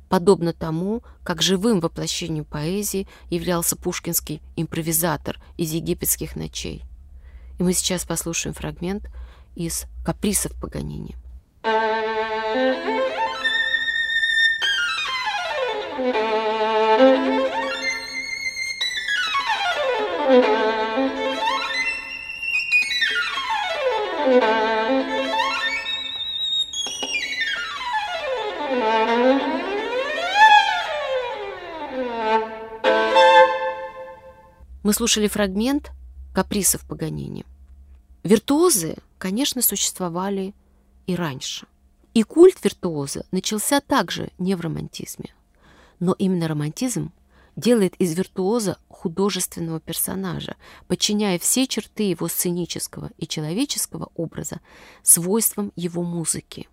[0.08, 6.82] подобно тому, как живым воплощением поэзии являлся пушкинский импровизатор из египетских ночей.
[7.58, 9.04] И мы сейчас послушаем фрагмент
[9.54, 11.16] из «Каприсов Паганини».
[34.86, 35.90] Мы слушали фрагмент
[36.32, 37.44] каприсов Паганини.
[38.22, 40.54] Виртуозы, конечно, существовали
[41.08, 41.66] и раньше.
[42.14, 45.34] И культ виртуоза начался также не в романтизме.
[45.98, 47.10] Но именно романтизм
[47.56, 50.54] делает из виртуоза художественного персонажа,
[50.86, 54.60] подчиняя все черты его сценического и человеческого образа
[55.02, 56.68] свойствам его музыки.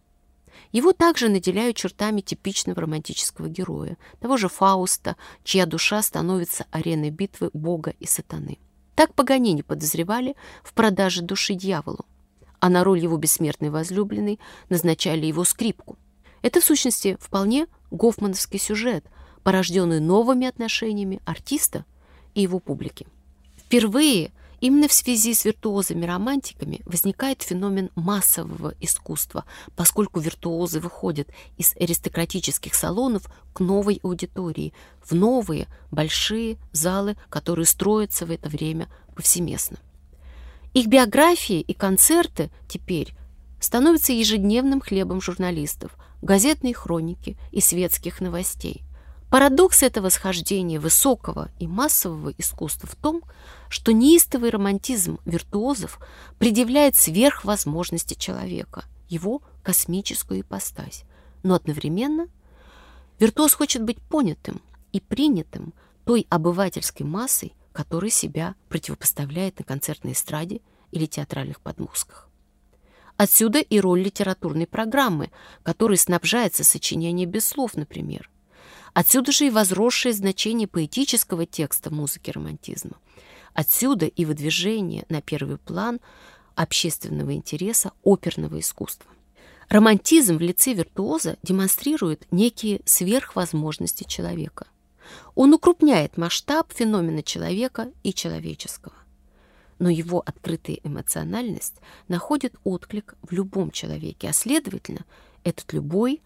[0.73, 7.51] Его также наделяют чертами типичного романтического героя, того же Фауста, чья душа становится ареной битвы
[7.53, 8.57] Бога и сатаны.
[8.95, 12.05] Так Паганини подозревали в продаже души дьяволу,
[12.59, 15.95] а на роль его бессмертной возлюбленной назначали его скрипку.
[16.41, 19.05] Это, в сущности, вполне гофмановский сюжет,
[19.43, 21.85] порожденный новыми отношениями артиста
[22.33, 23.05] и его публики.
[23.57, 24.31] Впервые
[24.63, 29.43] именно в связи с виртуозами-романтиками возникает феномен массового искусства,
[29.75, 38.25] поскольку виртуозы выходят из аристократических салонов к новой аудитории, в новые большие залы, которые строятся
[38.25, 39.79] в это время повсеместно.
[40.73, 43.13] Их биографии и концерты теперь
[43.59, 48.81] становятся ежедневным хлебом журналистов, газетной хроники и светских новостей–
[49.33, 53.23] Парадокс этого схождения высокого и массового искусства в том,
[53.67, 55.99] что неистовый романтизм виртуозов
[56.37, 61.03] предъявляет сверхвозможности человека, его космическую ипостась.
[61.41, 62.27] Но одновременно
[63.17, 64.61] виртуоз хочет быть понятым
[64.91, 65.73] и принятым
[66.05, 70.61] той обывательской массой, которая себя противопоставляет на концертной эстраде
[70.91, 72.29] или театральных подмостках.
[73.17, 75.31] Отсюда и роль литературной программы,
[75.63, 78.29] которой снабжается сочинение без слов, например,
[78.93, 82.97] Отсюда же и возросшее значение поэтического текста музыки романтизма.
[83.53, 85.99] Отсюда и выдвижение на первый план
[86.55, 89.09] общественного интереса оперного искусства.
[89.69, 94.67] Романтизм в лице виртуоза демонстрирует некие сверхвозможности человека.
[95.35, 98.95] Он укрупняет масштаб феномена человека и человеческого.
[99.79, 101.75] Но его открытая эмоциональность
[102.07, 105.05] находит отклик в любом человеке, а следовательно,
[105.43, 106.21] этот любой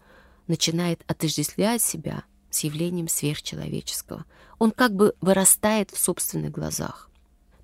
[0.46, 4.24] начинает отождествлять себя с явлением сверхчеловеческого.
[4.58, 7.10] Он как бы вырастает в собственных глазах.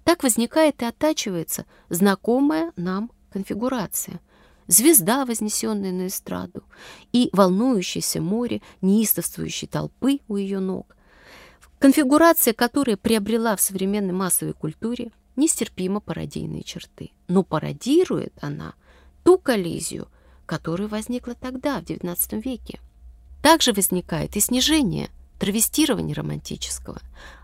[0.04, 4.20] Так возникает и оттачивается знакомая нам конфигурация.
[4.66, 6.62] Звезда, вознесенная на эстраду,
[7.12, 10.96] и волнующееся море неистовствующей толпы у ее ног.
[11.78, 17.10] Конфигурация, которая приобрела в современной массовой культуре нестерпимо пародийные черты.
[17.28, 18.74] Но пародирует она
[19.22, 20.08] ту коллизию,
[20.46, 22.80] которая возникла тогда, в XIX веке.
[23.44, 27.02] Также возникает и снижение, травестирование романтического,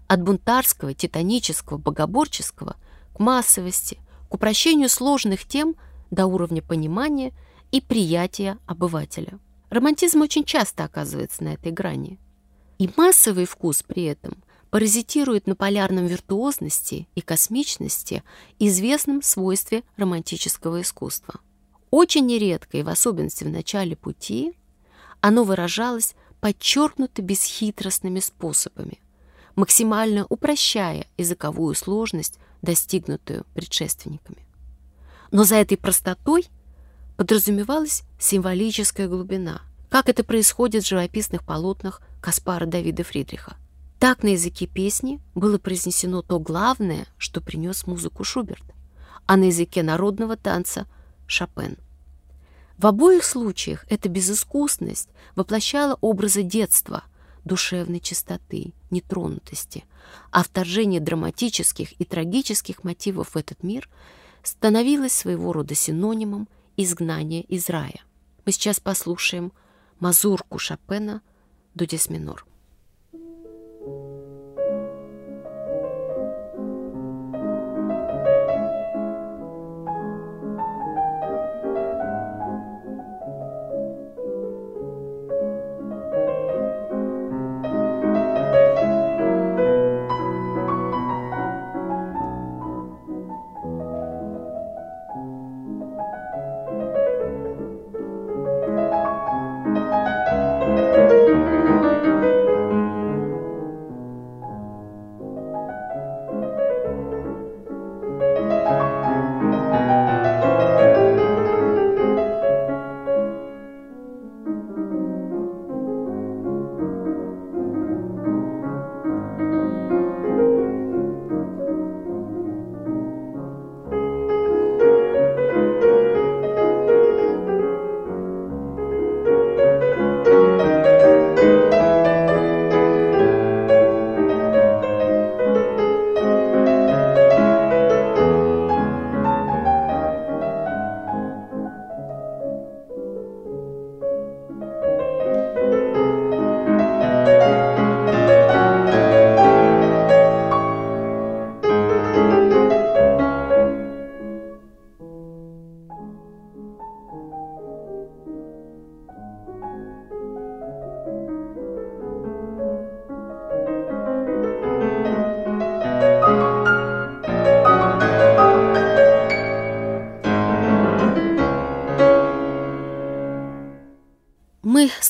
[0.08, 2.76] от бунтарского, титанического, богоборческого
[3.12, 3.98] к массовости,
[4.30, 5.76] к упрощению сложных тем
[6.10, 7.34] до уровня понимания
[7.70, 9.38] и приятия обывателя.
[9.68, 12.18] Романтизм очень часто оказывается на этой грани.
[12.78, 18.22] И массовый вкус при этом паразитирует на полярном виртуозности и космичности,
[18.58, 21.40] известном свойстве романтического искусства.
[21.90, 24.54] Очень нередко, и в особенности в начале пути,
[25.20, 29.00] оно выражалось подчеркнуто бесхитростными способами,
[29.56, 34.46] максимально упрощая языковую сложность, достигнутую предшественниками.
[35.30, 36.48] Но за этой простотой
[37.16, 43.56] подразумевалась символическая глубина, как это происходит в живописных полотнах Каспара Давида Фридриха.
[43.98, 48.64] Так на языке песни было произнесено то главное, что принес музыку Шуберт,
[49.26, 50.86] а на языке народного танца—
[51.26, 51.76] Шопен—
[52.80, 57.04] в обоих случаях эта безыскусность воплощала образы детства,
[57.44, 59.84] душевной чистоты, нетронутости,
[60.30, 63.90] а вторжение драматических и трагических мотивов в этот мир
[64.42, 68.00] становилось своего рода синонимом изгнания из рая.
[68.46, 69.52] мы сейчас послушаем
[69.98, 71.20] мазурку Шопена
[71.74, 72.46] до дис минор.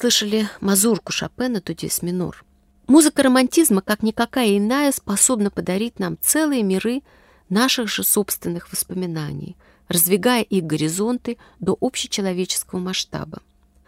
[0.00, 2.42] Слышали мазурку Шопена «Тудис минор».
[2.86, 7.02] Музыка романтизма, как никакая иная, способна подарить нам целые миры
[7.50, 13.42] наших же собственных воспоминаний, раздвигая их горизонты до общечеловеческого масштаба.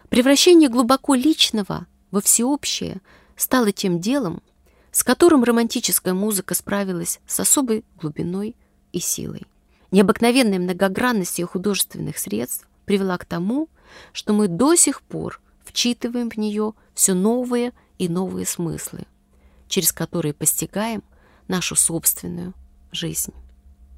[0.09, 3.01] Превращение глубоко личного во всеобщее
[3.35, 4.43] стало тем делом,
[4.91, 8.55] с которым романтическая музыка справилась с особой глубиной
[8.91, 9.47] и силой.
[9.89, 13.67] Необыкновенная многогранность ее художественных средств привела к тому,
[14.11, 15.39] что мы до сих пор
[15.73, 19.01] вчитываем в нее все новые и новые смыслы,
[19.67, 21.03] через которые постигаем
[21.47, 22.53] нашу собственную
[22.91, 23.33] жизнь.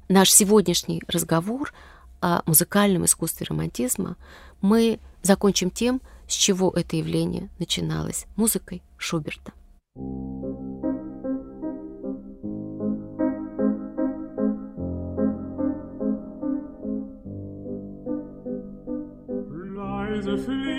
[0.08, 1.74] Наш сегодняшний разговор
[2.22, 4.16] о музыкальном искусстве романтизма
[4.62, 9.52] мы закончим тем, с чего это явление начиналось– музыкой Шуберта.
[19.76, 20.75] Leise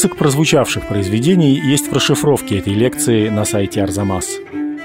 [0.00, 4.30] Список прозвучавших произведений есть в расшифровке этой лекции на сайте Арзамас.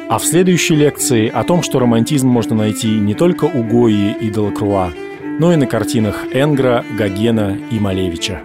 [0.09, 4.29] А в следующей лекции о том, что романтизм можно найти не только у Гои и
[4.29, 4.91] Делакруа,
[5.39, 8.41] но и на картинах Энгра, Гогена и Малевича.